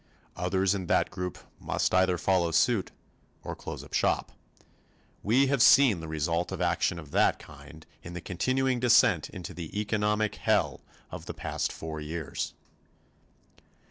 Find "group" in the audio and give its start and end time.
1.11-1.37